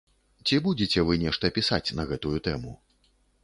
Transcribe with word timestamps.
Ці 0.45 0.55
будзеце 0.67 1.03
вы 1.11 1.19
нешта 1.25 1.53
пісаць 1.59 1.93
на 1.99 2.09
гэтую 2.13 2.35
тэму? 2.49 2.77